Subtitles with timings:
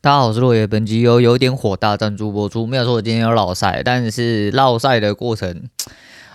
[0.00, 0.64] 大家好，我是落叶。
[0.64, 2.64] 本集由有点火大赞助播出。
[2.64, 5.64] 没有说我今天有落赛，但是落赛的过程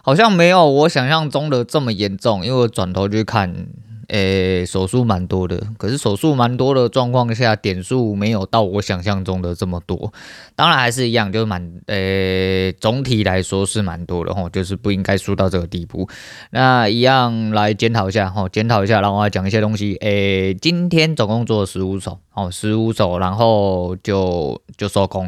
[0.03, 3.67] 好像没有我想象中的这么严重，因为我转头去看。
[4.13, 10.13] 诶、手数蛮多的，可是手数蛮多的状况下，点数没有到我想象中的这么多。
[10.55, 16.07] 当然还是一样，就是蛮诶、总体来说是蛮多的吼，就是不应该输到这个地步。
[16.51, 19.95] 那一样来检讨一下吼，检讨一下，然后我来讲一些东西。
[20.01, 25.27] 诶、今天总共做了十五手，哦，十五手，然后就就收工。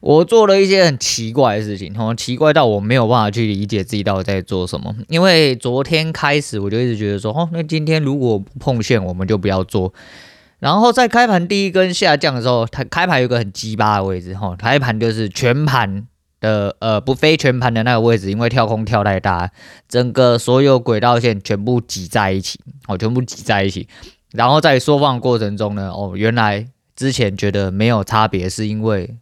[0.00, 4.94] 我做了一些很奇怪的事情，哦，奇怪到我没有办法去理解自己到底在做什么。
[5.08, 9.92] 因为昨天开始我就一直觉得说，哦，那今天如果不碰线，我们就不要做。
[10.60, 16.06] 然后在开盘第一根下降的时候，它开盘有个很鸡巴的位置，哈，开盘就是全盘
[16.40, 19.50] 的，呃，不非全盘的那个位置，因为跳空跳太大，
[19.88, 23.88] 整个所有轨道线全部挤在一起，哦，全部挤在一起。
[24.32, 29.16] 然后在缩放过程中呢，哦，原来之前觉得没有差别，是因为。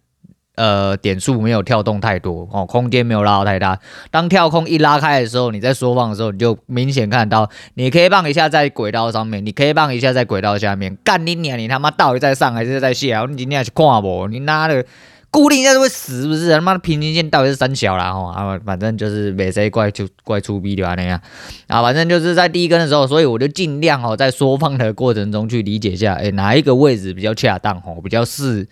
[0.57, 3.79] 呃，点数没有跳动太多哦，空间没有拉到太大。
[4.11, 11.59] 当跳空一拉开的时候，你在缩放的时候，你就明显看到，你 K 棒一下在轨道上面，你 K 棒一下在轨道下面，干你娘！
[11.59, 13.27] 你他妈到底在上还是在下？
[13.29, 14.83] 你今天去看我，你拿的
[15.31, 16.51] 固定一下就会死，不是？
[16.51, 18.11] 他妈的平行线到底是三小啦？
[18.13, 21.21] 哦啊，反正就是没谁怪就怪出逼的那样
[21.67, 28.67] 啊，反正就是在第一根的时候，所以我就尽量哦，在缩放的过程中去理解一下，哎，哪一个位置比较恰当哦，比较适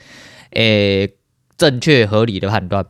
[0.53, 1.11] 诶。
[1.56, 2.84] 正确合理的判断。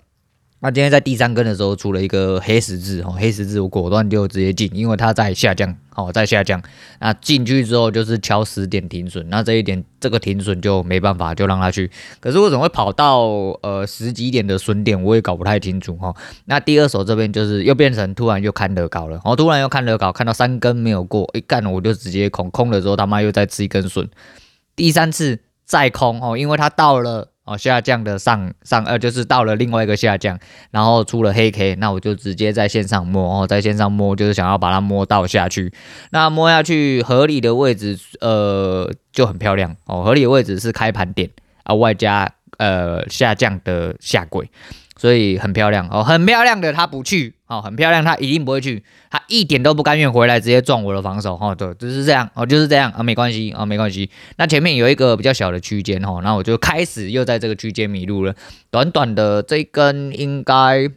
[0.60, 6.62] 那今天在第三根的时候出了一个黑十字哦，黑十字我果断就直接进，因为它在下降哦，在下降。
[7.00, 11.90] 那进去之后就是敲十点停损，那这一点这个停损就没办法，就让它去。
[12.18, 13.26] 可是为什么会跑到
[13.60, 16.14] 呃十几点的损点，我也搞不太清楚哈。
[16.46, 24.08] 那第二手这边就是又变成突然又看乐高了，哦，突然又看乐高，看到三根没有过，一干我就直接空空的时候，他妈又再吃一根笋。
[24.74, 27.32] 第三次再空哦，因为它到了。
[27.44, 30.38] 哦，下降的上上呃，就是到了另外一个下降，
[30.70, 35.72] 然后出了黑 K，那我就直接在线上摸哦，在线上摸就是想要把它摸到下去，
[36.10, 41.28] 那摸下去合理的位置，呃，就很漂亮哦，合理的位置是开盘点
[41.64, 44.50] 啊，外加呃下降的下轨。
[44.96, 45.88] 所以很漂亮。
[45.90, 47.34] 哦，很漂亮的他不去。
[47.46, 51.34] 哦，很漂亮他一定不会去，他一点都不甘愿回来直接撞我的防守。
[51.40, 52.28] 哦，对，就是这样。
[52.34, 52.90] 哦，就是这样。
[52.92, 53.50] 啊，没关系。
[53.50, 54.10] 啊，没关系。
[54.36, 58.34] 那前面有一个比较小的区间哈，那我就开始又在这个区间迷路了，
[58.70, 60.88] 短短的这一根应该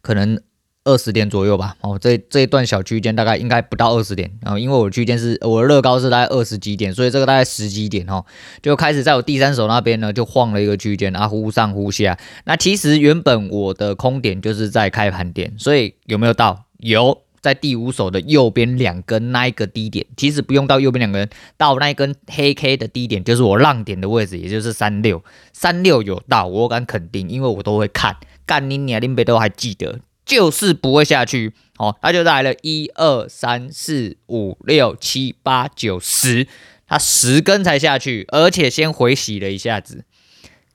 [0.00, 0.40] 可能。
[0.88, 8.24] 二十点左右吧，哦，这这一段小区间大概应该不到二十点，然后因为我区间是我的乐高是大概二十几点，所以这个大概十几点哦，
[8.62, 12.18] 就开始在我第三手那边呢就晃了一个区间啊，忽上忽下。
[12.46, 16.64] 那其实原本我的空点就是在开盘点，所以有没有到？
[16.78, 21.28] 有，在第五手的右边两根那一个低点，其实不用到右边两根，
[21.58, 25.22] 到那一根黑 K 的低点就是我浪点的位置，也就是三六
[25.52, 28.16] 三六有到，我敢肯定，因为我都会看，
[28.46, 29.98] 干你娘，林北都还记得。
[30.28, 31.54] 就是不会下去。
[31.78, 36.48] 哦，他就来了一二三四五六七八九十，
[36.88, 40.04] 他十根才下去，而且先回洗了一下子，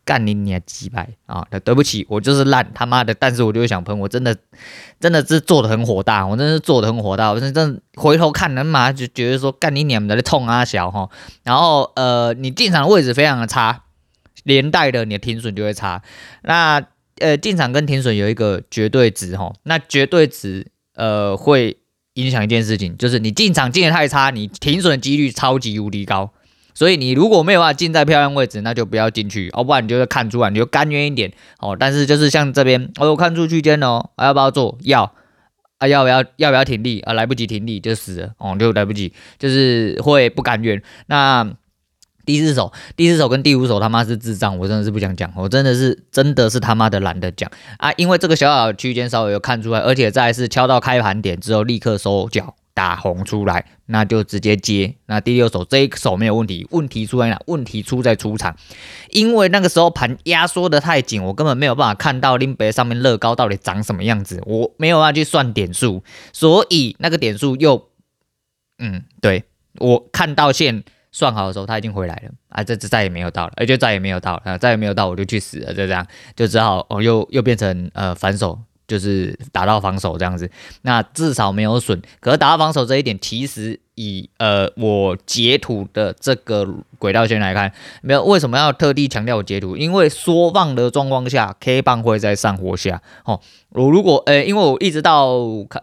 [0.06, 1.46] 干你娘鸡掰啊！
[1.52, 4.34] 那对不起，我就是烂他妈的，但是我就想喷，我真的
[4.98, 11.10] 真的是做的很火大，我真的是做的很火大，我真的回头看他妈就觉得说干你娘的痛啊小哈，
[11.44, 13.84] 然后呃你进场的位置非常的差，
[14.44, 16.02] 连带的你的停损就会差，
[16.44, 16.88] 那。
[17.20, 21.78] 呃，进场跟停损有一个绝对值哈，那绝对值呃会
[22.16, 26.34] 影响一件事情，就是你进场进的太差，你停损几率超级无敌高，
[26.74, 31.78] 所以你如果没有办法进在漂亮位置，那就不要进去，要不然你就会看出来，你就甘愿一点哦。
[31.80, 34.78] 但是就是像这边，我有看出区间哦，还要不要做？
[34.82, 35.14] 要
[35.78, 37.14] 啊，要不要要不要停利啊？
[37.14, 41.56] 来不及停利就死了哦，就来不及，就是会不甘愿那。
[42.26, 47.92] 第四手，第四手跟第五手他妈是智障，我真的是不想讲，我真的是真的是他妈的懒得讲啊！
[47.98, 54.96] 因为这个小小区间稍微有看出来，而且再是敲到开盘点之后立刻收脚打红出来，那就直接接。
[55.08, 57.38] 那第六手这一手没有问题，问题出在哪？
[57.48, 58.56] 问题出在出场，
[59.10, 67.90] 因为那个时候盘压缩得太紧，我根本没有办法看到林北上面乐高到底长什么样子，我没有办法去算点数，所以那个点数又，
[68.80, 69.44] 嗯，对，
[69.80, 70.86] 我看到线。
[71.14, 72.32] 算好的时候，他已经回来了。
[72.50, 72.64] 啊！
[72.64, 76.06] 这次再也没有到了，而且再也没有到了，再也没有到，我就去死了，就这样，
[76.36, 80.50] 就只好哦，又又变成呃反手就是打到防守这样子，
[80.82, 82.02] 那至少没有损。
[82.20, 87.72] 可是打到防守这一点，其实以呃我截图的这个轨道线来看，
[88.02, 89.78] 没有为什么要特地强调截图？
[89.78, 93.02] 因为缩放的状况下，K 棒会在上或下。
[93.26, 93.40] 哦，
[93.70, 95.38] 我如果呃，因为我一直到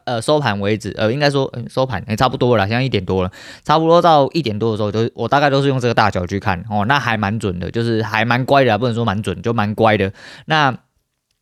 [0.04, 3.30] 呃收盘为止，呃，应该说、收盘也、差不多了，现在一点多了，
[3.64, 6.64] 差不多到一点多的时候，都我大概都是用这个大小去看。
[6.68, 10.12] 哦，那还蛮准的，就是还蛮乖的，不能说蛮准，就蛮乖的。
[10.46, 10.76] 那。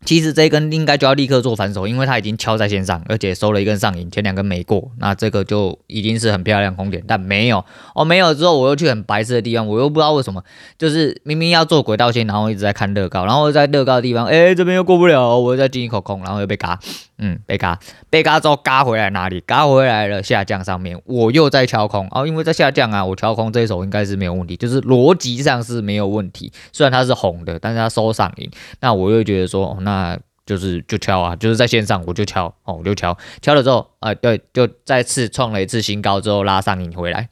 [0.04, 7.64] 其实这一根应该就要立刻做反手，因为它已经敲在线上，而且收了一根上影，前两根没过，那这个就已经是很漂亮空点，但没有
[7.94, 10.42] 哦，没有之后我又去很白色的地方，我又不知道为什么，
[10.78, 16.78] 就是明明要做轨道线，然后一直在看乐高，然后在乐高的地方，哎，这边又过不了，我又再进一口空，然后又被嘎。
[17.18, 17.78] 嗯，被嘎，
[18.08, 19.40] 被嘎之后嘎回来哪里？
[19.40, 26.52] 嘎回来了下降上面，我又在敲空哦，因为在下降啊，我敲空这一手应该是没有问题，就是逻辑上是没有问题。
[26.72, 28.50] 虽然它是红的，但是它收上影，
[28.80, 37.28] 那我又觉得说，哦、那就是就敲啊，就是在线上我就敲哦，我就敲，敲了之后，呃，对，就再次创了一次新高之后拉上影回来，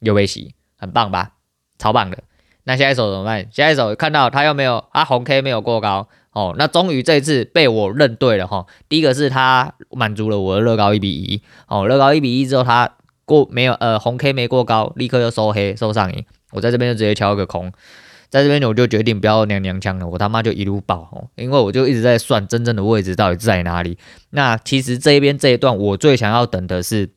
[0.00, 1.32] 又被洗，很棒吧？
[1.78, 2.18] 超棒的。
[2.62, 3.46] 那下一手怎么办？
[3.52, 6.08] 下一手看到它又没有啊，红 K 没有过高。
[6.36, 8.66] 哦，那终于这一次被我认对了哈。
[8.90, 12.90] 第一个是他满足了我的乐高一比一，哦，乐高一比一之后他
[13.24, 16.26] 过没有呃红 K 没过高，立刻就收黑收上影。
[16.52, 17.72] 我在这边就直接敲一个空，
[18.28, 23.96] 在这边我就决定不要娘娘腔了，我他妈就一路爆哦，因为我就一直在算真正的位置到底在哪里。
[24.28, 27.08] 那其实这一边这一段我最想要等的是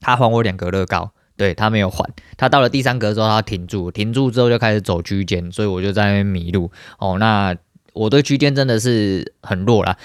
[0.00, 7.16] 他还我两格乐高，对他没有还，他到了第三格之后他停住，停住之后就开始走区间，所以我就在那边迷路哦。
[7.18, 7.56] 那
[7.92, 9.96] 我对区间真的是很弱啦。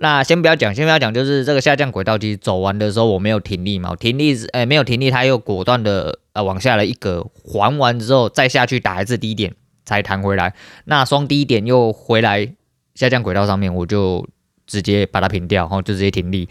[0.00, 9.54] 那先不要讲，先不要讲，就是这个下降轨道其实走完的时候我没有停力嘛，停力诶没有停力，它又果断的呃往下了一格，还完之后再下去打一次低点
[9.84, 10.54] 才弹回来。
[10.84, 12.54] 那双低点又回来
[12.94, 14.24] 下降轨道上面，我就
[14.66, 16.48] 直接把它平掉，然后就直接停力。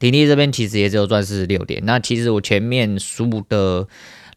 [0.00, 1.82] 停力这边其实也只有赚四十六点。
[1.84, 3.86] 那其实我前面输的。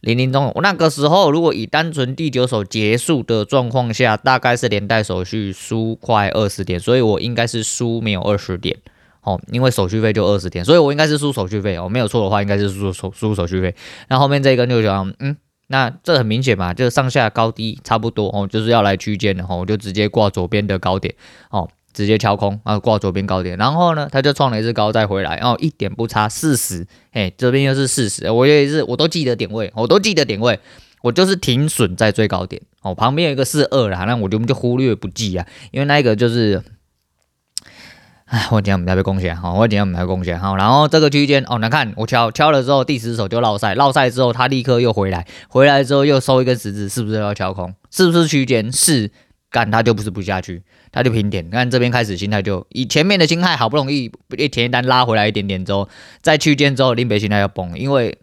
[0.01, 8.77] 零零中，我那个时候如果以单纯第九手结束的状况下，大概是连带手续输快二十点，所以我应该是输没有二十点，
[9.23, 13.75] 哦，因为手续费就二十点，所以我应该是输手续费哦，没有错的话应该是输手输手续费。
[14.07, 15.35] 那后面这一根就讲，嗯，
[15.67, 21.13] 那这很明显嘛，就是上下高低差不多哦，就是要来区间的哦，我就直接挂左边的高点
[21.49, 21.69] 哦。
[21.91, 30.59] 直接敲空，啊挂左边高点，然后呢，他就创了一次高再回来，然后一点不差四十，哎，这边又是四十，我也是，我都记得点位，我都记得点位，
[31.01, 36.61] 我就是停损在最高点，哦，旁边有一个四二啦，那我就就忽略不计啊，因为那一个就是，
[38.25, 47.73] 哎，我讲我们台被贡献，好，我讲我们台贡献，好，然后这个区间，哦，来看我敲敲了之后，第十手就落赛，落赛之后他立刻又回来，回来之后又收一根十字，是不是要敲空？
[47.89, 48.71] 是不是区间？
[48.71, 49.11] 是。
[49.51, 50.61] 干他就不是不下去，
[50.91, 51.49] 他就平点。
[51.49, 55.89] 看这边开始心态就以前面的心态好不容易一填一单拉回来一点点之后，
[56.21, 58.17] 在区间之后林北心态要崩，因为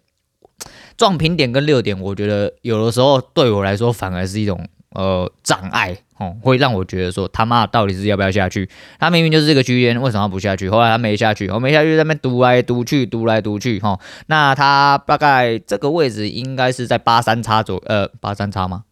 [0.96, 8.68] 撞平点跟六点，我觉得有的时候对我来说反而是一种呃障碍哦，会让我觉得说他妈到底是要不要下去？
[8.98, 10.70] 他明明就是这个区间，为什么不下去？
[10.70, 13.98] 后来他没下去，我没下去在那边赌来赌去，赌来赌去哈。
[14.28, 18.84] 那他大概这个位置应该是在八三叉左呃八三叉吗？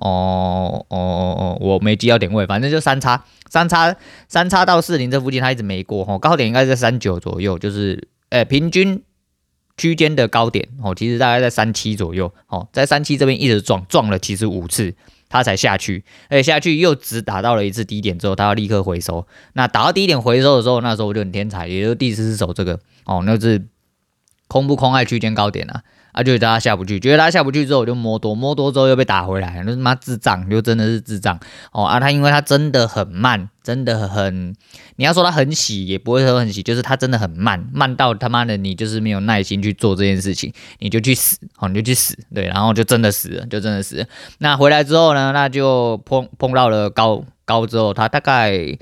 [0.00, 3.94] 哦哦哦哦，我没记到点位，反正就三叉三叉
[4.28, 9.02] 三叉到四零这附近，它一直没过哈，高点应该在三九左右，就是诶、平均
[9.76, 14.94] 区间的高点哦，其实大概在三七左右哦，在三七这边一直撞撞了其实五次，
[15.28, 23.66] 它才下去，而且下去又只打到了一次低点之后，它要立刻回收，那打到低点回收的时候，那时候我就很天才，也就是第四手这个哦，那是
[24.48, 25.82] 空不空爱区间高点啊。
[26.12, 31.38] 啊，就觉得他下不去，觉得他下不去之后，我就摸多，摸多之后又被打回来，那他妈智障，就真的是智障
[31.72, 32.00] 哦啊！
[32.00, 34.54] 他因为他真的很慢，真的很，
[34.96, 44.06] 你要说他很洗也不会说很洗，就是他真的很慢，慢到他妈的你就是没有耐心去做这件事情，你就去死，哦，你就去死，对，然后就真的死了，就真的死了。
[44.38, 48.76] 那回来之后呢，那就碰碰到了高高之后，他大概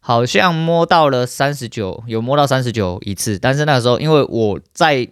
[0.00, 5.08] 好像摸到了三十九，有摸到三十九一次，但是那个时候因为我在。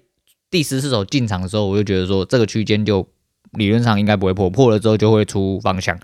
[0.53, 3.09] 第十四手进场的时候，我就觉得说这个区间就
[3.53, 5.99] 理论上应该不会破，破了之后就会出方向，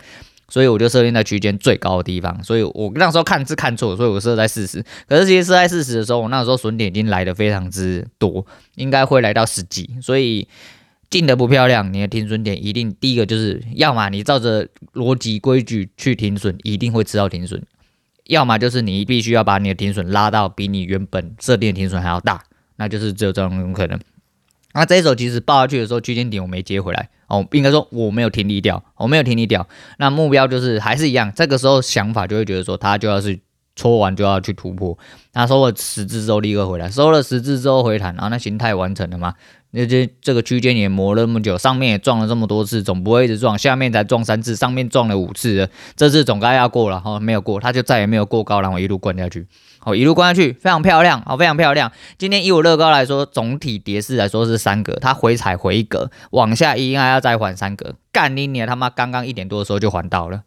[0.48, 2.42] 所以我就设定在区间最高的地方。
[2.42, 4.82] 所以我那时候看是看错，所以我设在四十。
[5.06, 9.90] 可是其实设在四十的时候，我那时候损点已经来的非常之多，应该会来到十几。
[10.00, 10.48] 所以
[11.10, 17.60] 进的不漂亮，你的停损点一定第一个就是，要么你照着逻辑规矩去停损，一定会吃到停损；
[18.24, 22.42] 要么就是你必须要把你的停损拉到比你原本设定的停损还要大，
[22.76, 24.00] 那就是只有这种可能。
[24.75, 29.66] 那这一手其实报下去的时候，区间点我没接回来哦，应该说我没有停利掉，我没有停利掉。
[29.98, 33.38] 那目标就是还是一样，这个时候想法就会觉得说，它就要是
[33.75, 34.96] 戳完就要去突破。
[35.32, 39.34] 他收了十字之后立刻回来，收了十字之后回弹，然后那形态完成了嘛？
[39.70, 49.46] 那这这个区间也磨了那么久，上面也撞了这么多次，总不会一直撞，下面才撞三次，上面撞了五次了，这次总该要过了哈，没有过，他就再也没有过高，然后一路灌下去，
[49.88, 51.90] 好，一路灌下去，非常漂亮，好，非常漂亮。
[52.18, 60.42] 今天以我乐高来说，总体跌势来说是三格，它回踩回一格，往下应该要再还三格，干你娘他妈刚刚一点多的时候就还到了。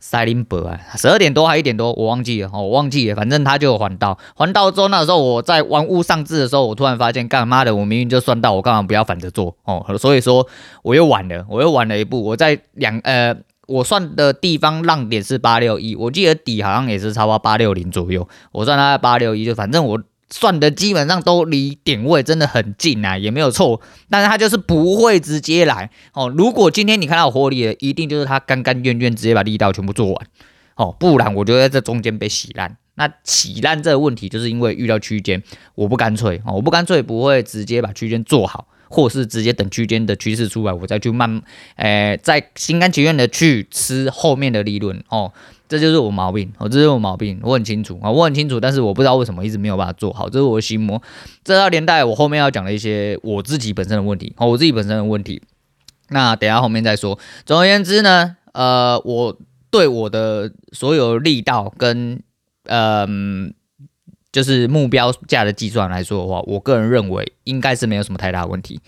[0.00, 9.82] 塞林伯啊，十二点多还一点多，我忘记了，我忘记了，反正他就有还到，还到之后，那时候我在玩物丧志的时候，我突然发现，干妈的，我明明就算到，我干嘛不要反着做哦？
[9.98, 10.46] 所以说
[10.82, 13.34] 我又晚了，我又晚了一步，我在两呃，
[13.68, 20.02] 我算的地方浪点是八六一，我记得底好像也是差不多八六零左右，我算它八六一，就反正我。
[20.30, 26.28] 算的基本上都离点位真的很近啊，也没有错，但是他就是不会直接来哦。
[26.28, 30.26] 如果今天你看到获利了，一定就是他干干怨怨直接把力道全部做完
[30.76, 32.76] 哦，不然我就在这中间被洗烂。
[32.96, 35.42] 那洗烂这个问题，就是因为遇到区间，
[35.74, 41.42] 我不干脆哦，我不干脆不会直接把区间做好，或是直接等区间的趋势出来，我再去慢，
[41.76, 45.32] 诶，再心甘情愿的去吃后面的利润哦。
[45.68, 51.02] 这就是我毛病，哦，这是我毛病，我很清楚啊，我很清楚，但是我不知道为什么一直没有办法做好，这是我的心魔。
[51.44, 55.42] 这要连带我后面要讲的一些我自己本身的问题，哦，我自己本身的问题，
[56.08, 57.18] 那等下后面再说。
[57.44, 59.38] 总而言之呢，呃，我
[59.70, 62.22] 对我的所有力道跟
[62.64, 63.54] 嗯、呃，
[64.30, 68.80] 就是目标价的计算来说的话，我个人认为应该是没有什么太大问题。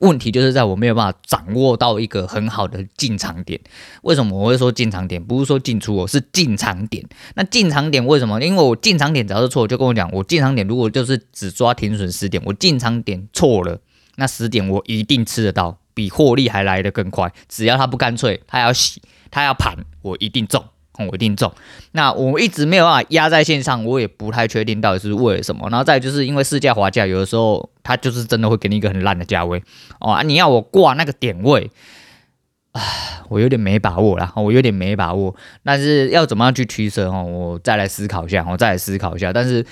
[0.00, 3.58] 问题就是在我没有办法掌握到一个很好的进场点。
[4.02, 5.24] 为什么我会说进场点？
[5.24, 7.02] 不是说进出哦，是进场点。
[7.34, 8.38] 那进场点为什么？
[8.42, 13.80] 因为我进场点只要是错，就跟我讲，我进场点如果就是只抓停损十点，我进场点错了，
[14.16, 17.32] 那十点我一定吃得到，比获利还来得更快。
[17.48, 19.00] 只要他不干脆，他要洗，
[19.30, 20.62] 他要盘，我一定中。
[20.98, 21.52] 我一定中，
[21.92, 25.68] 那我一直没有办法压在线上，我也不太确定到底是为了什么。
[25.68, 29.62] 然后再就是因为市价滑价，有的时候它就是真的会给你一个很烂的价位
[30.00, 30.12] 哦。
[30.12, 31.70] 啊，你要我挂那个点位，
[32.72, 32.80] 啊，
[33.28, 35.34] 我有点没把握啦，我有点没把握。
[35.64, 37.24] 但是要怎么样去取舍哦？
[37.24, 39.32] 我再来思考一下，我再来思考一下。
[39.32, 39.66] 但是。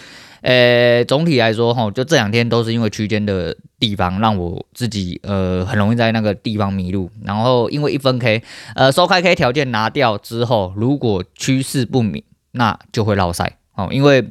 [0.44, 7.10] 呃，总体来说，哈，就这两天都是因为区间的地方，让我自己呃很容易在那个地方迷路。
[7.24, 8.42] 然后因为一分 K，
[8.74, 13.88] 呃，收开 K 条件拿掉之后，如果趋势不明，那就会落赛哦。
[13.90, 14.22] 因为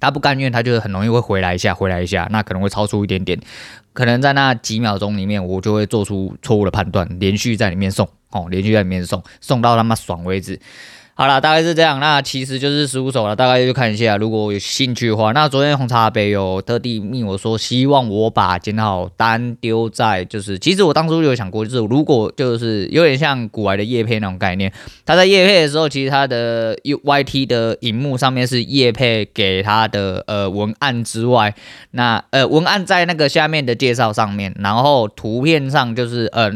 [0.00, 3.38] 他不甘愿，他就很容易会回来一下，回来一下，那可能会超出一点点，
[3.92, 10.58] 可能在那几秒钟里面，我就会做出错误的判断，连续在里面送，哦，连续在里面送，送到他妈爽为止。
[11.14, 12.00] 好了，大概是这样。
[12.00, 14.16] 那其实就是十五首了，大概就看一下。
[14.16, 24.72] 如果有兴趣的话，那昨天红茶杯有特地命我说，希望我把检讨单丢在，就是其实我当初有想过，就是如果就是有点像股癌的叶配那种概念，
[25.04, 31.54] 他在叶配的时候，其实他的 U Y T 的荧幕上面是叶配给他的呃文案之外，
[31.90, 36.50] 那呃文案在那个下面的介绍上面，然后图片上就是呃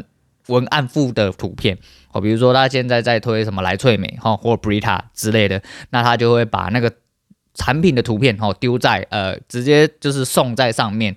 [0.47, 1.77] 文案附的图片。
[2.21, 6.93] 比如说他现在在推什么莱萃美哈，或 Brita 之类的，那他就会把那个
[7.55, 11.15] 产品的图片哈丢在呃，直接就是送在上面。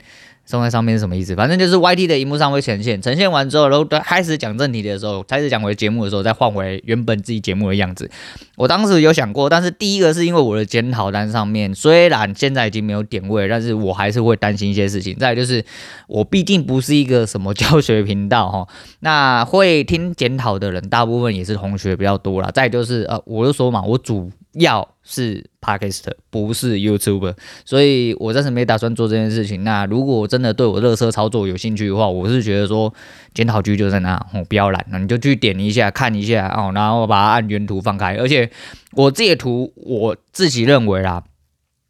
[0.49, 1.35] 送在上面是什么意思？
[1.35, 8.09] 反正就是 YT 的荧幕上会呈现，呈现完之后，然后开始讲正题的时候，开始讲回节目的时候，再换回原本自己节目的样子。
[8.57, 15.15] 我当时有想过，但是第一个是因为我的检讨单上面虽然现在已经没有点位，但是我还是会担心一些事情。
[15.19, 15.63] 再就是
[16.07, 18.67] 我毕竟不是一个什么教学频道哈，
[19.01, 22.49] 那会听检讨的人大部分也是同学比较多啦。
[22.51, 29.63] 再就是呃，我就说嘛，我主要是 Podcast 不是 YouTuber，所以我暂时没打算做这件事情。
[29.63, 32.91] 那如果真的对我热车操作有兴趣的话，我是觉得说
[33.31, 38.15] 检讨区就在那，哦，不要懒，那你就去点一下看一下哦，然后把它按原图放开。
[38.15, 38.49] 而且
[38.93, 41.23] 我这些图我自己认为啦，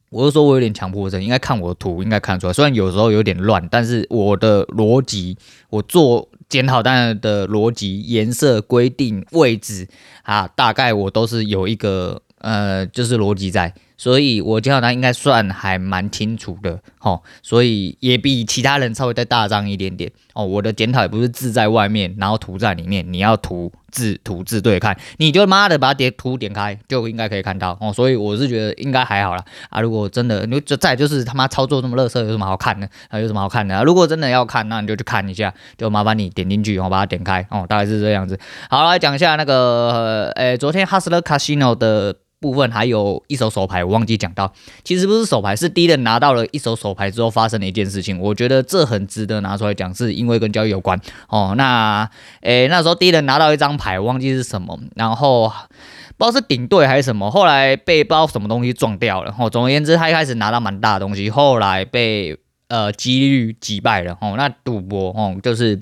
[0.10, 5.38] 我是说我有点强迫症，应该看我的图应该看出来，虽然有时候有点乱，但是我的逻辑，
[5.70, 9.88] 我做检讨单的逻辑、颜色、规定、位置
[10.24, 12.22] 啊，大概我都是有一个。
[12.40, 20.46] 呃，就是逻辑在，所以我检讨单应该算还蛮清楚的，哦，所以也比其他人稍微再大张一点点哦。
[20.46, 27.92] 我的检讨也不是字在外面，然后图在里面，你要图字图字对看，你就妈的把它点图点开，就应该可以看到哦。
[27.92, 29.44] 所以我是觉得应该还好啦。
[29.70, 29.82] 啊。
[29.82, 32.88] 如果真的你就再就是他妈操作这么垃圾，有什么好看的？
[33.10, 33.84] 啊，有什么好看的？
[33.84, 37.66] 如果真的要看，那你就去看一下，就麻烦你点进去，然后把它点开哦。
[37.68, 38.40] 大概是这样子。
[38.70, 42.16] 好，来讲一下那个呃，昨天 Hustler Casino 的。
[42.40, 44.52] 部分还有一手手牌，我忘记讲到，
[44.84, 48.20] 其实不是手牌，是敌人拿到了一手手牌之后发生的一件事情。
[48.20, 51.54] 我觉得这很值得拿出来讲，是因为跟交易有关哦。
[51.58, 52.10] 那
[52.42, 55.52] 诶，那时候敌人拿到一张牌，忘记是什么，然后
[56.18, 59.36] 不知道是顶队还是什么，后来被不知道什么东西撞掉了。
[59.38, 62.38] 哦，总而言之，他一开始拿到蛮大的东西，后来被
[62.70, 64.18] 呃几率击败了。
[64.22, 65.82] 哦，那赌博哦就是。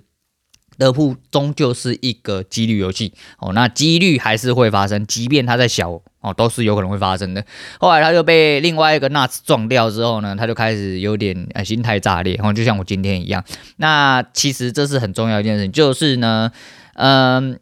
[0.77, 7.43] 的铺终究是一个几率游戏哦，那几率还是会发生，即便它在小哦，都是有可能会发生的。
[7.79, 13.43] 后来他就被另外一个 nuts 撞掉之后呢，他就开始有点呃心态炸裂，哦，就像我今天一样。
[13.77, 16.51] 那其实这是很重要一件事情，就是呢，
[16.96, 17.60] 嗯、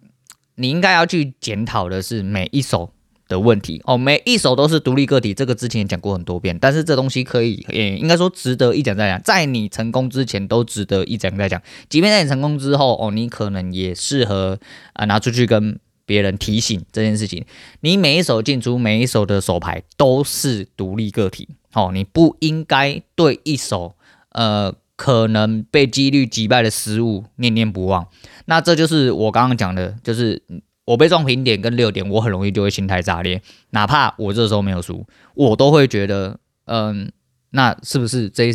[0.56, 2.92] 你应该要去检讨的是每一手。
[3.28, 3.82] 的问题。
[3.86, 14.60] 哦，每一手都是独立个体，这个之前也讲过很多遍，但是这东西可以，也应该说值得一讲再讲，在你成功之前都值得一讲再讲，即便在你成功之后哦，你可能也适合
[14.94, 17.46] 啊拿出去跟别人提醒这件事情，
[17.82, 21.50] 你每一手进出每一手的手牌都是独立个体。
[21.74, 23.96] 哦，你不应该对一手
[24.32, 28.08] 呃可能被几率击败的失误念念不忘，
[28.46, 30.44] 那这就是我刚刚讲的，就是。
[30.86, 33.42] 我被撞平点跟六点，我很容易就会心态炸裂。
[33.72, 37.12] 哪怕我这时候没有输，我都会觉得，嗯，
[37.50, 38.54] 那是不是这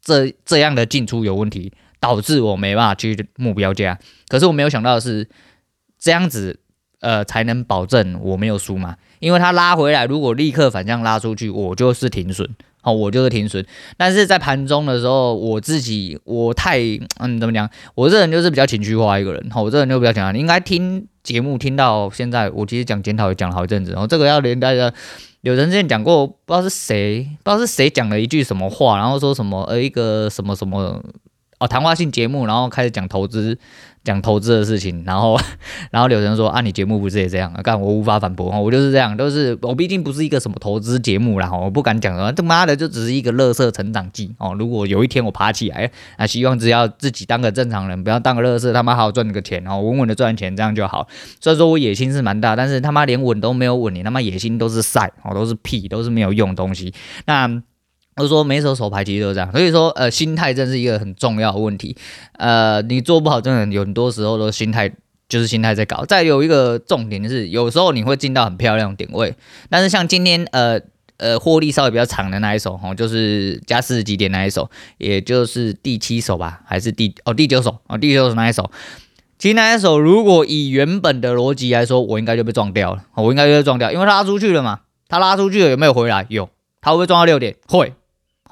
[0.00, 3.98] 这这样的进出有问题，导致我没办法去目标价？
[4.28, 5.28] 可是我没有想到的是，
[5.98, 6.60] 这样子，
[7.00, 8.96] 呃，才能保证我没有输嘛？
[9.18, 12.48] 因为他拉回来，如果立刻反向拉出去，我就是停损。
[12.82, 13.64] 好，我就是停损。
[13.96, 16.80] 但是在盘中的时候，我自己我太
[17.20, 17.70] 嗯，怎么讲？
[17.94, 19.50] 我这人就是比较情绪化一个人。
[19.50, 23.92] 好，我这人就比较讲，你应该听节目听到现在，我其实讲检讨也讲了好一阵子。
[23.92, 24.92] 然后这个要连大家，
[25.42, 31.00] 有人之前讲过，不知道是谁，不知道是谁讲了一句什么话，然后说什么呃一个什么什么
[31.60, 33.56] 哦谈话性节目，然后开始讲投资。
[34.04, 35.38] 讲投资的事情，然后，
[35.90, 37.52] 然后柳晨说啊，你节目不是也这样？
[37.62, 44.54] 干我无法反驳，我就是这样，都是我毕竟不是一个什么投资节目啦，我不敢讲什么，他妈的就只是一个乐色成长记哦。
[44.58, 51.06] 如果有一天我爬起来，啊，希望只要自己当个正常人，不要当个乐色，他妈好好赚个钱哦，稳稳的赚钱，这样就好。
[51.40, 56.92] 虽然说我野心是蛮大，但是他妈连稳都没有稳，你他妈野心都是晒哦，都是屁，都是没有用的东西。
[57.26, 57.62] 那。
[58.16, 61.96] 我说每手手牌其实都这样，所以说呃心态真是一个很重要的问题，
[62.34, 64.92] 呃你做不好真的有很多时候都心态
[65.28, 66.04] 就是心态在搞。
[66.04, 69.34] 再有一个重点就是有时候你会进到很漂亮点位，
[69.70, 70.78] 但是像今天呃
[71.16, 78.70] 呃获利稍微比较长的那一手哦，就是加四十几点那一手，也就是第七手吧，还是第哦第九手哦第九手那一手，
[79.38, 86.26] 其实那一手如果以原本的逻辑来说，我应该就被撞掉了，我应该就被撞掉，因为他拉出去了嘛，他拉出去了有没有回来？
[86.28, 86.50] 有，
[86.82, 87.56] 他会不会撞到六点？
[87.66, 87.94] 会。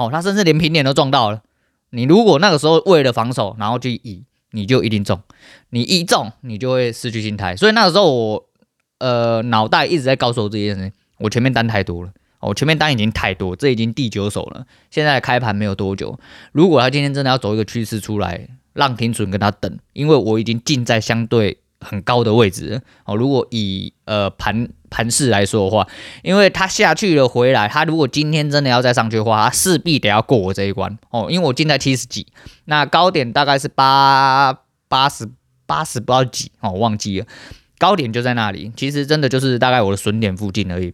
[0.01, 1.43] 哦，他甚至连平点都撞到了。
[1.91, 5.21] 你如果那个时候为了防守，然后去移，你就一定中。
[5.69, 7.55] 你一中，你就会失去心态。
[7.55, 8.47] 所以那个时候我，
[8.97, 12.11] 呃，脑袋一直在告诉我这件事：我前面单太多了，
[12.41, 14.65] 我前面单已经太多，这已经第九手了。
[14.91, 16.19] 现在开盘没有多久，
[16.53, 21.59] 如果他今天真的要走一个趋势出来，让停损跟他等，因为我已经进在相对。
[21.83, 25.87] 很高的位置哦，如果以呃盘盘势来说的话，
[26.23, 32.27] 因为它下去了回来，它如果今天真的要再上去的话，它势必得要过我这一关哦，因为我进在七十几，
[32.67, 35.29] 那高点大概是八八十
[35.67, 37.27] 八十不知道几哦，忘记了，
[37.79, 40.93] 高点就在那里，其实真的就是大概我的损点附近而已。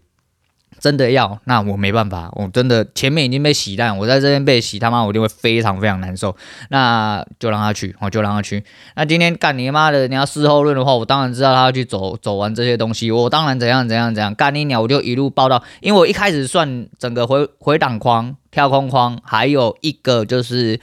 [0.78, 6.36] 真的要，那我没办法，我真的前面已经被洗烂，我在这边被洗，他妈我就会非常非常难受。
[6.68, 8.62] 那就让他去，我就让他去。
[8.94, 20.78] 那今天干你妈的，你要事后论的话，我当然知道他要去走走完这些东西，我当然怎样怎样怎样干你鸟，我就一路报到，因为我一开始算整个回回档框、跳空框，还有一个就是。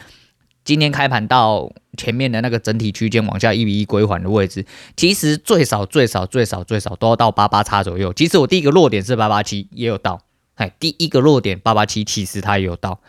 [0.63, 8.13] 今天开盘到前面的那个整体区间往下一比一归还的位置，其实最少最少最少最少都要到八八叉左右。
[8.13, 10.21] 其实我第一个落点是八八七，也有到。
[10.55, 12.99] 哎，第一个落点八八七，其实它也有到，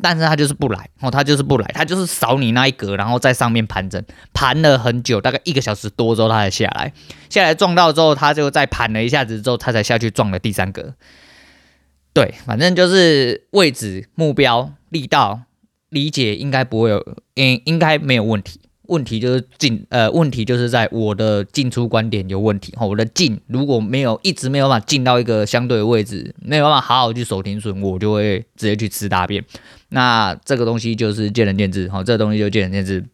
[0.00, 4.00] 但是它就是不来哦，它就是不来，它就是扫你那一格，然后在上面盘整，
[4.32, 6.92] 盘了很久，大概一个小时多之后，它才下来。
[7.28, 10.94] 下来撞到之后，它就再盘了一下子之后，它才下去撞了第三格。
[12.12, 15.42] 对，反正就是位置、目标、力道。
[15.92, 18.58] 理解应该不会有，应应该没有问题。
[18.88, 22.84] 问题就是进，呃，问题就是在我的进出观点有问题哈。
[22.84, 29.42] 我的进如果没有一直没有办法进到一个相对的位置，没有办法好好去守停损，我就会直接去吃大便。
[29.90, 33.04] 那这个东西就是见仁见智，哈，这个东西就见仁见智。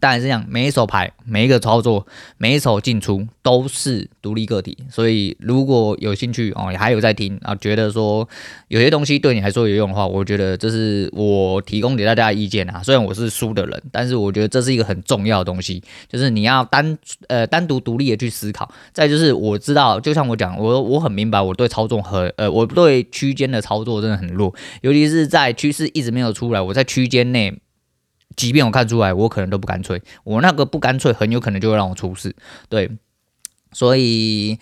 [0.00, 2.04] 当然是这样，每一手牌、每一个操作、
[2.36, 4.76] 每一手进出都是独立个体。
[4.90, 8.28] 所以如果有兴趣哦，也还有在听啊，觉得说
[8.66, 12.82] 有些东西对你来说有用的话，我觉得这是我提供给大家的意见啊。
[12.82, 18.68] 虽然我是输的人，但是我觉得这是一个很重要的东西，就是你要单呃单独独立的去思考。
[18.92, 27.61] 再就是我知道，就像我讲，我我很明白，我对操作和呃我对区间的操作真的很弱，尤其是在趋势一直没有出来，我在区间内。
[28.36, 30.02] 即便我看出来，我可能都不干脆。
[30.24, 32.34] 我那个不干脆，很有可能就会让我出事。
[32.68, 32.90] 对，
[33.72, 34.58] 所以，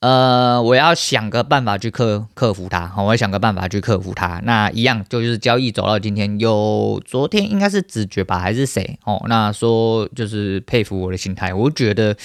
[0.00, 2.86] 呃，我要想个办法去克克服它。
[2.86, 4.40] 好，我要想个办法去克服它。
[4.44, 8.98] 那一样就是交易走到今天，有昨天应该是直觉吧，还是谁？
[9.04, 11.52] 哦，那说就是佩服我的心态。
[11.52, 12.16] 我觉得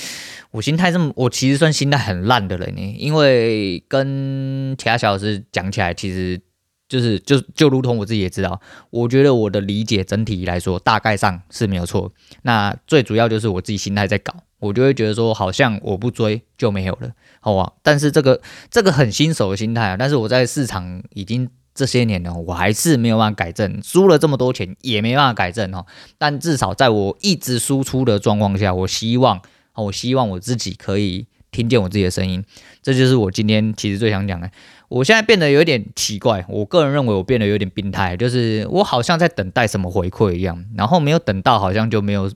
[0.52, 2.96] 我心态这么，我其实算心态很烂的人呢。
[2.98, 6.42] 因为跟其他小老师讲起来，其实。
[6.88, 12.12] 就是就就如同我自己也知道，我觉得我的理解整体来说大概上是没有错。
[12.44, 17.74] 那最主要就是我自己心态在搞，我就会觉得说好像我不追就没有了，好吧？
[17.82, 25.86] 但是这个这个很新手的心态啊，但是我在市场已经这些年了，我还是没有办法改正，输了这么多钱也没办法改正哦。
[26.20, 29.42] 但至少在我一直输出的状况下，我希望，
[29.74, 32.44] 我希望我自己可以听见我自己的声音，
[32.84, 34.50] 这就是我今天其实最想讲的。
[34.88, 42.32] 我现在变得有点奇怪，我个人认为我变得有点病态，就是我好像在等待什么回馈一样，然后没有等到，好像就没有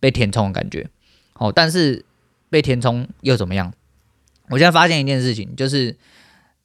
[0.00, 0.88] 被填充的感觉。
[1.34, 2.06] 哦，但是
[2.48, 3.70] 被填充又怎么样？
[4.48, 5.94] 我现在发现一件事情，就是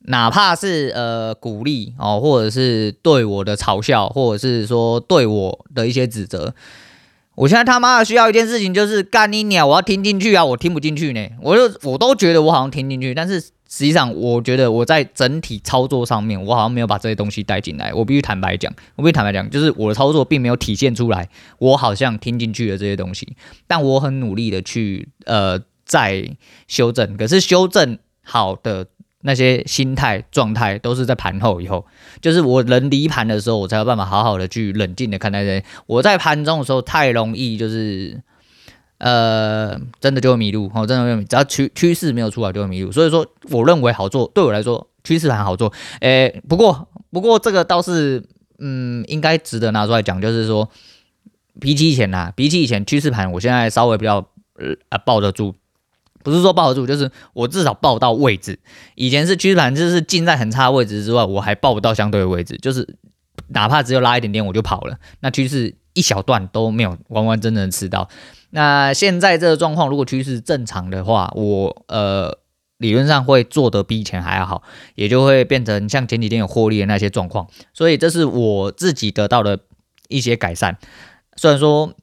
[0.04, 6.56] 哪怕是呃鼓励哦，或者是对我的嘲笑，或者是说对我的一些指责，
[7.36, 13.44] 我现在他妈的需要一件事情，就是干你鸟，我要听进去啊，我听不进去呢，我就我都觉得我好像听进去，但是。
[13.70, 17.94] 实际上，我觉得我在整体操作上面，我好像没有把这些东西带进来。
[17.94, 21.28] 我必须坦白讲，我必须坦白讲，就是我的操作并没有体现出来，
[21.60, 23.36] 我好像听进去了这些东西。
[23.68, 28.88] 但我很努力的去呃在修正，可是修正好的
[29.22, 31.86] 那些心态状态都是在盘后以后，
[32.22, 35.66] 就是我人离盘的时候，我才有办法好好的去冷静的看待这些。
[35.86, 38.22] 我在盘中的时候太容易就是。
[39.00, 42.92] 呃，真的就会迷路哦，真的会迷，只要趋趋势没有出来就会迷路。
[42.92, 45.72] 所以说，我认为好做，对我来说趋势盘好做。
[46.02, 48.24] 诶，不过不过这个倒是，
[48.58, 50.68] 嗯，应该值得拿出来讲，就是说，
[51.60, 55.54] 比起以前呐，比起以前趋势盘，我现在稍微比较呃抱得住，
[56.24, 58.58] 不是说抱得住，就是我至少抱到位置。
[58.96, 62.98] 以前是趋势盘，就是进在很差位置之外，我还抱不到相对的位置，就是
[63.50, 68.10] 哪怕只有拉一点点我就跑了，那趋势一小段都没有完完整整的吃到。
[68.52, 72.38] 那现在这个状况，如果趋势正常的话，我呃
[72.78, 74.64] 理论上会做得比以前还要好，
[74.96, 77.48] 也就会变成像前几天有获利的那些状况。
[77.74, 79.60] 所以这是我自己得到的
[80.08, 80.78] 一些改善。
[81.36, 81.94] 虽然说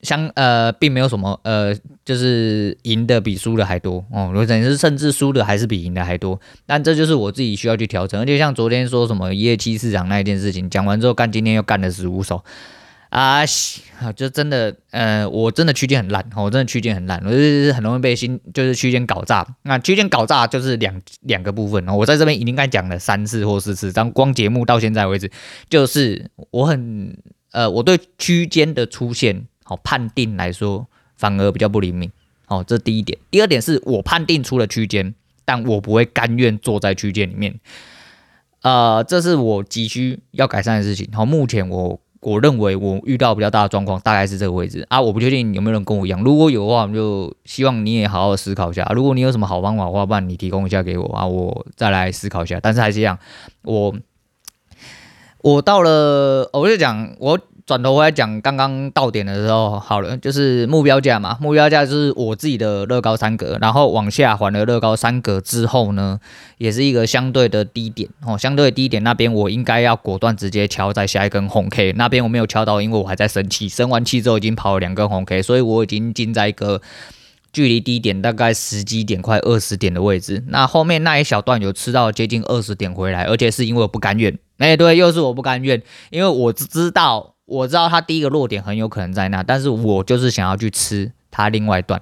[0.00, 6.40] 相呃并没有什么呃，就是赢的比输的还多哦，我等于是甚至输的还是比赢的还多。
[6.66, 8.20] 但这就是我自己需要去调整。
[8.20, 12.42] 而且像昨天说什么一夜七市场那一件事情，讲完之后干，今天又干了十五手。
[13.12, 13.44] 啊，
[14.16, 19.46] 就真的，呃，我真的区间很烂，我真的区间很烂，我就是很容易被新就是区间搞炸。
[19.64, 25.30] 那区间搞炸就是两两个部分，我在这边已经该讲了三次或四次，当光节目到现在为止，
[25.68, 27.14] 就是我很
[27.50, 32.10] 呃，我对区间的出现，好判定来说，反而比较不灵敏。
[32.46, 33.18] 哦，这第一点。
[33.30, 37.60] 第二点是我判定出了区间，但我不会甘愿坐在区间里面。
[38.62, 41.10] 呃，这是我急需要改善的事情。
[41.12, 42.00] 好，目前我。
[42.22, 46.22] 我认为我遇到比较大的状况大概是这个位置啊，我不确定有没有人跟我一样。
[46.22, 48.90] 如果有的话，我们就希望你也好好思考一下。
[48.94, 52.58] 如果你有什么好方法的话，不然你提供一下给我啊，我再来思考一下。
[52.60, 53.18] 但是还是一样，
[53.62, 53.94] 我
[55.42, 57.38] 我到了，我就讲我。
[57.64, 66.18] 转头回来讲刚刚到点的时候，好了，就是目标价嘛，目标价就是我自己的乐高三格，然后往下还了乐高三格之后呢，
[66.58, 76.82] 也是一个相对的低点哦，相对的低点那边我应该要果断直接敲在下一根红 K，那边我没有敲到，因为我还在生气，生完气之后已经跑了两根红 K，所以我已经进在一个
[77.52, 87.28] 距离低点大概十几点、快二十点的位置，那后面那一小段有吃到接近二十点回来，而且是因为我不甘愿，哎，对，又是我不甘愿，因为我知道。
[87.44, 92.00] 我知道它第一个落点很有可能在那，但是我就是想要去吃它另外一段，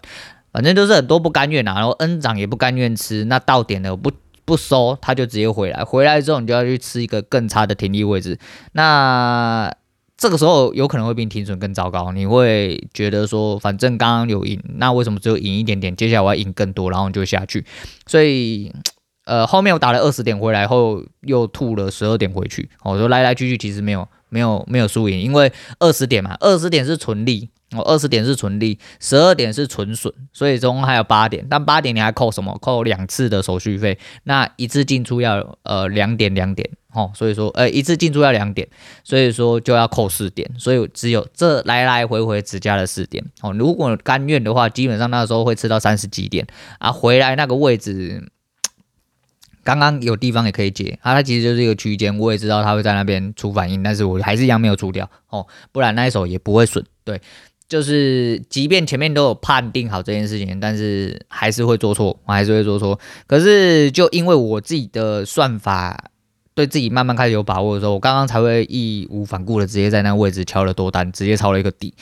[0.52, 4.12] 反正就是很多不甘愿啊，然后 N 涨也不甘愿吃，那到点了不
[4.44, 8.38] 不收，它就直接回来，回来之后你就要去吃一个更差的停利位置，
[8.72, 9.72] 那
[10.16, 15.96] 这个时候有可能会比停损更糟糕，你会觉得说反正刚刚有赢，那为什么只有赢一点点？
[15.96, 17.64] 接下来我要赢更多，然后你就下去，
[18.06, 18.72] 所以。
[19.26, 22.68] 呃，后面我打了二十点回来后，又吐了十二点回去。
[22.82, 31.46] 我说来来去去其实没有没有没有输赢，因为二十点嘛，二十点是纯利哦，二十点是纯利，十二点是纯损，所以总共还有八点。
[31.48, 32.56] 但八点你还扣什么？
[32.60, 38.66] 扣两次的手续费，那一次进出要呃两点两点哦，所以说呃一次进出要两点，
[39.04, 43.52] 所以说就要扣四点，所以只有这来来回回只加了四点哦。
[43.52, 46.46] 如果甘愿的话，基本上那时候会吃到三十几点
[46.78, 48.30] 啊，回来那个位置。
[49.70, 56.84] 刚刚有地方也可以解啊，它其实就是一个区间，我也知道它会在那边出反应，但是我还是一样没有出掉哦，不然那一手也不会损。
[57.04, 57.20] 对，
[57.68, 62.98] 就是即便前面都有判定好这件事情，但是还是会做错，我还是会做错。
[63.28, 66.10] 可是就因为我自己的算法
[66.52, 71.94] 对自己慢慢开始有把握的时候，我刚刚才会义无反顾的直接在那个位置敲了多单，直接抄了一个底。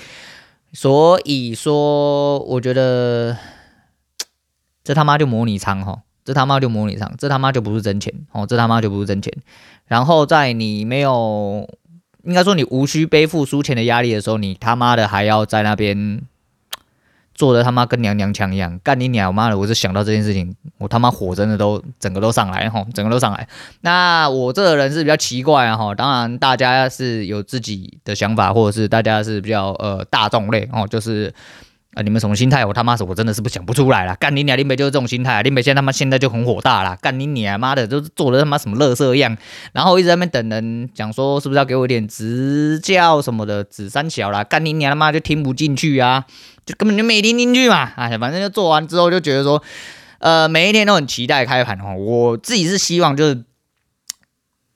[0.72, 3.36] 所以说，我觉得
[4.82, 6.02] 这他妈就模拟仓哈。
[6.28, 9.32] 这他妈就模拟上，这他妈就不是真钱哦，这他妈就不是真钱。
[9.86, 11.66] 然后在你没有，
[12.24, 16.20] 应该说你无需背负输钱的压力的时候，你他妈的还要在那边
[17.34, 19.56] 做的他妈跟娘娘腔一样，干你娘妈的！
[19.56, 23.48] 我是想到这件事情，我他妈火真的都整个都上来哈，整个都上来。
[23.80, 31.32] 那我这个人是比较奇怪哈，当然大家是有自己的想法，或者是大家是比较呃大众类哦，就是。
[31.98, 32.02] 啊！
[32.02, 32.64] 你们什么心态？
[32.64, 34.14] 我他妈是我真的是不想不出来了。
[34.20, 34.56] 干你娘！
[34.56, 35.42] 林北就是这种心态。
[35.42, 36.96] 林北现在他妈现在就很火大了。
[37.02, 37.58] 干你娘！
[37.58, 39.36] 妈的，就是做的他妈什么乐色样。
[39.72, 43.64] 然后一直在那边等人讲说，是不是要给我一点指教什么的？
[43.64, 44.44] 指三小啦。
[44.44, 46.24] 干你娘他妈就听不进去啊，
[46.64, 47.90] 就根本就没听进去嘛。
[47.96, 49.60] 哎，反正就做完之后就觉得说，
[50.20, 51.96] 呃，每一天都很期待开盘哦。
[51.96, 53.44] 我自己是希望就是，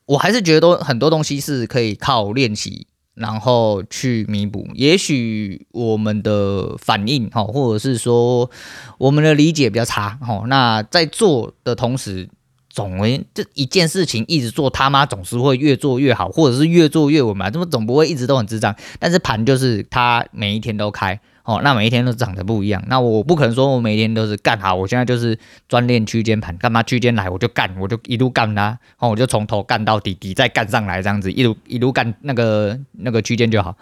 [0.07, 2.89] 我还是觉得都很多东西是可以靠练习。
[3.15, 8.51] 然后去弥补，也许我们的反应哈，或者是说
[8.99, 10.45] 我们的理解比较差哈。
[10.47, 12.29] 那在做的同时，
[12.73, 17.51] 总为这一件事情一直做，他妈总是会越做越好，或者是越做越稳嘛。
[17.51, 18.75] 这么总不会一直都很智障。
[18.99, 21.21] 但是盘就是它每一天都开。
[21.45, 22.81] 哦，那每一天都长得不一样。
[22.87, 25.37] 那我不可能说我每天都是干好，我现在就是
[25.69, 33.77] 专练区间盘，干嘛区间来我就干，我就一路干它，哦，我就从头干到底，底再干上来，这样子一路一路干那个那个区间就好。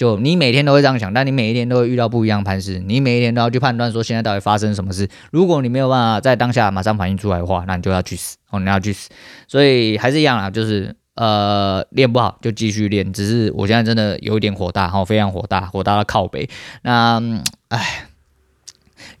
[0.00, 5.06] 就你每天都会这样想，但你每一天都会遇到不一样盘势，你每一天都要去判断说现在到底发生什么事。
[5.30, 9.10] 如果你没有办法在当下马上反应出来的话，那你就要去死，哦，你要去死。
[9.46, 10.96] 所以还是一样啊，就是。
[11.16, 16.48] 呃，练不好就继续练，只是我现在真的有一点火大，哈，非常火大，火大到靠北。
[16.80, 17.20] 那，
[17.68, 18.06] 唉。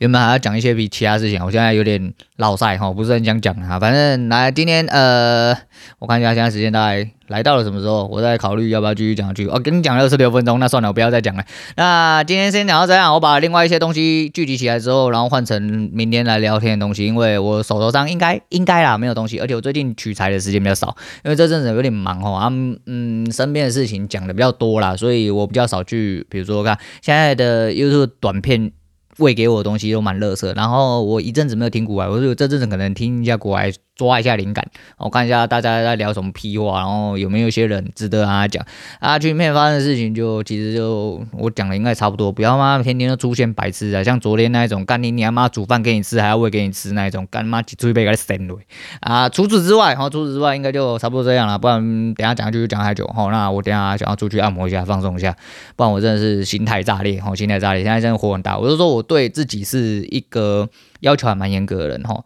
[0.00, 3.78] 原本还要讲一些比其他事情，我现在有点落赛哈，不是很想讲哈。
[3.78, 5.54] 反正来今天呃，
[5.98, 9.46] 我看一下现在时间大概来到了什么时候，我再考虑要不要继续讲下去。
[9.48, 11.44] 哦，跟你讲了二十六分钟，那算了，我不要再讲了。
[11.76, 22.48] 那今天先讲到这样，我把另外一些东西聚集起来之后，然后换成明天来聊天的东西，因为我手头上应该应该啦没有东西，而且我最近取材的时间比较少，因为这阵子有点忙哈，啊
[22.86, 28.72] 嗯，身边的事情讲的比较多啦，所以我比较少去，比如说看现在的 YouTube 短片。
[29.20, 33.72] 喂给我的东西都蛮乐色，然后我一阵子没有听国外，我就这阵子可能听一下国外。
[34.00, 38.64] 抓一下灵感，我看一下大家在聊什么屁话，然后有没有一些人值得啊讲
[38.98, 39.18] 啊？
[39.18, 48.56] 群里面发生的事情就其实就我讲的应该差不多，不要妈天天都出现白痴啊，像昨天那一种干你娘妈煮饭给你吃还要喂给你吃那一种干妈几嘴被给扇了
[49.00, 49.28] 啊！
[49.28, 53.30] 除此之外，哈，除此之外应该就差不多这样了，不然等下讲下去就讲太久哈。
[53.30, 55.36] 那我等下想要出去按摩一下放松一下，
[55.76, 58.56] 不然我真的是心态炸裂哈，心态炸裂，现在真的火很大。
[58.56, 60.66] 我就说我对自己是一个
[61.00, 62.24] 要求还蛮严格的人哈。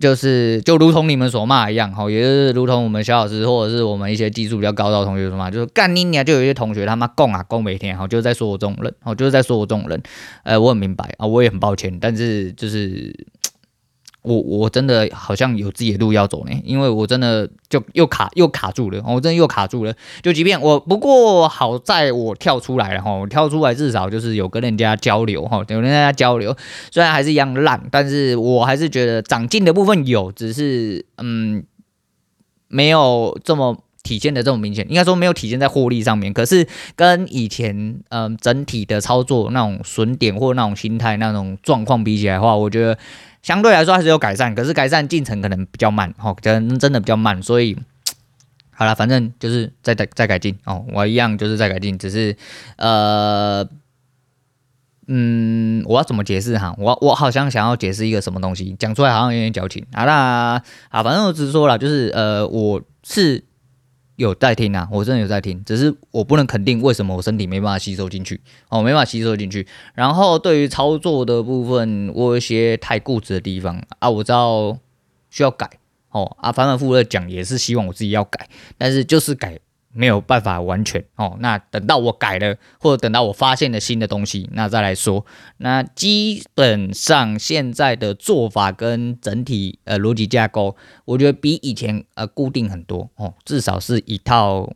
[0.00, 10.02] 就是就如同你们所骂一样，哈，也就是如同我们小老师或者是我们一些技术比较高的同学说嘛，就是干你娘，就有一些同学他妈供啊供每天，哈，就是在说我这种人，哦，就是在说我这种人，
[10.44, 13.14] 呃，我很明白啊，我也很抱歉，但是就是。
[14.26, 19.94] 我我真的好像有自己的路要走呢，因为我真的就又卡又卡住了，我真的又卡住了。
[20.20, 26.56] 就即便我不过好在我跳出来了哈，我跳出来至少就是有跟人家交流哈，有跟人家交流，
[26.90, 31.62] 虽然还是一样烂，但是我还是觉得长进的部分有，只是嗯
[32.66, 36.32] 没有这么体现的这么明显，应该说没有体现在获利上面。
[36.32, 42.98] 可是跟以前嗯整体的操作那种损点或那种心态那种状况比起来的话，我觉得。
[43.46, 47.76] 相对来说还是有改善，可是改善进程可能比较慢，哦，真真的比较慢，所以
[48.72, 52.36] 好了，反正就是在在在改进哦，我一样就是在改进，只是
[52.76, 53.64] 呃，
[55.06, 56.74] 嗯，我要怎么解释哈？
[56.76, 63.44] 我我好像想要解释一个什么东西，讲出来好像有点矫情啊，那啊，反正我只是说了，就是呃，我是。
[64.16, 69.66] 有在听啊，我真的有在听，只是我不能肯定为什么我身体没办法吸收进去哦，没办法吸收进去。
[69.94, 74.78] 然后对于操作的部分，我有一些太固执的地方啊，我知道
[75.30, 75.68] 需要改
[76.10, 78.48] 哦啊，反反复复的讲也是希望我自己要改，
[78.78, 79.58] 但是就是改
[79.96, 81.36] 没有办法完全哦。
[81.40, 85.24] 那等到我改了，或者等到我发现了新的东西，那再来说。
[85.56, 94.72] 那基本上现在的做法跟整体呃逻辑架构，我觉得比以前呃固定很多哦，至少是一套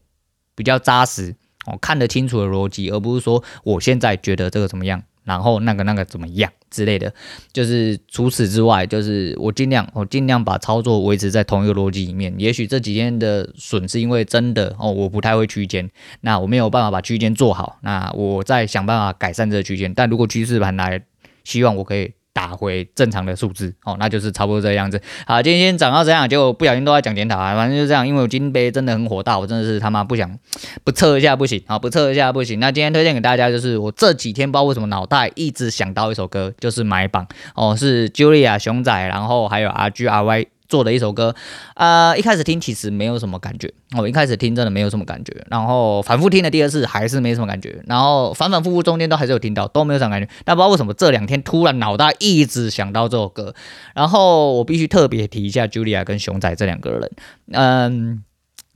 [0.54, 5.02] 比较扎实哦，看得清楚的逻辑，而不是说我现在觉得这个怎么样。
[5.30, 7.14] 然后那个那个怎么样之类的，
[7.52, 12.34] 就是除此之外，就是我尽量我尽量把操作维持在同一个逻辑里面。
[12.36, 15.88] 也许这几天的损失因为真的哦，我不太会区间，
[16.22, 19.94] 那我没有办法把区间做好，那我再想办法改善这个区间。
[19.94, 21.00] 但如果趋势盘来，
[21.44, 22.12] 希望我可以。
[22.32, 25.00] 打回正常的数字哦，那就是差不多这样子。
[25.26, 28.06] 好，今天先涨到这样，就不小心都在讲检讨啊，反正就这样。
[28.06, 30.38] 因为我金杯真的很火大，我真的是他妈不想
[30.84, 32.60] 不测一下不行啊，不测一下不行。
[32.60, 40.46] 那今天推荐给大家就是我这几天不知道为什么脑袋一直想到一首歌，就是买榜哦，是 Julia 熊仔，然后还有 RGRY。
[40.70, 41.34] 做的一首歌，
[41.74, 53.52] 呃，一开始听其实没有什么感觉，我一开始听真的没有什么感觉，然后反复听了第二次还是没什么感觉，然后反反复复中间都还是有听到，都没有什么感觉，但不知道为什么这两天突然脑袋一直想到这首歌，
[53.94, 57.10] 然后我必须特别提一下 Julia 跟熊仔这两个人，
[57.50, 58.24] 嗯，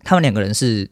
[0.02, 0.90] 他们两个人是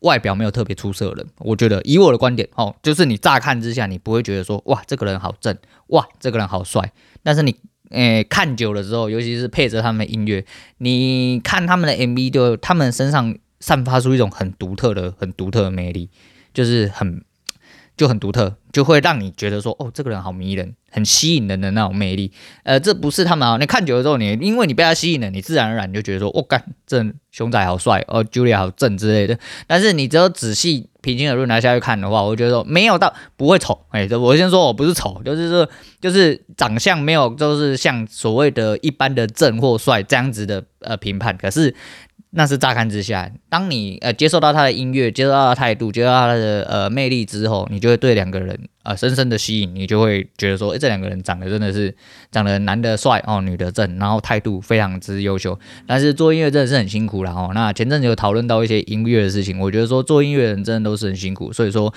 [0.00, 6.92] 外表没有特别出色的人，我觉得以我的观点哦，就是你乍看之下你不会觉得说哇这个人好正，哇这个人好帅，
[7.24, 7.56] 但是你。
[7.90, 10.44] 诶、看久了之后，尤其是配着他们的音乐，
[10.78, 16.10] 你看他们的 MV，就他们身上散发出一种很独特的、很独特的魅力，
[16.52, 17.22] 就是很
[17.96, 22.32] 就很独特，就会让你觉得说，哦，这个人好迷人，很吸引人的那种魅力。
[22.62, 29.38] 呃，这不是他们啊，你看久了之后，你因为你被他吸引了，你自然而然就觉得说，我、哦、干，这熊仔好帅，哦，Julia 好正之类的。
[29.66, 30.88] 但是你只有仔细。
[31.04, 35.68] 平心而论，拿下去看的话，我觉得说没有到不会丑，哎，我先说我不是丑，就是说
[36.00, 41.74] 就是长相没有，就是像所谓的一般的正或帅这样子的呃评判，可是。
[42.36, 51.94] 那是乍看之下，当你呃接受到他的音乐，接受到他的态度，接受到他的呃魅力之后，你就会对两个人呃深深的吸引，你就会觉得说，哎，这两个人长得真的是
[52.32, 55.56] 长得男的帅哦，女的正，然后态度非常之优秀。
[55.86, 57.52] 但是做音乐真的是很辛苦啦哦。
[57.54, 61.94] 那前阵子有讨论到一些音乐的事情，我觉得说做音乐人真的都是很辛苦，所以说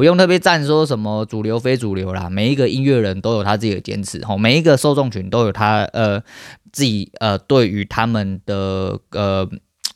[0.00, 6.22] 不用特别赞说什么主流非主流啦，每一个音乐人都有他自己的坚持哦，每一个受众群都有他呃。
[6.72, 9.44] 自己呃，对于他们的呃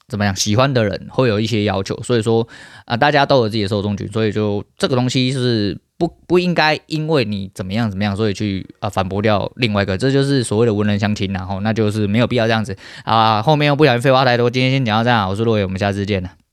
[0.09, 2.45] 怎么样喜欢的人会有一些要求，所以说
[2.85, 13.41] 啊、大家都有自己的受众群，所以就这个东西是不不应该因为你怎么样怎么样，所以去啊、反驳掉另外一个，这就是所谓的文人相轻，然后那就是没有必要这样子啊。
[13.41, 16.44] 后面又不小心废话太多，今天先讲到这样，我是洛伟，我们下次见了。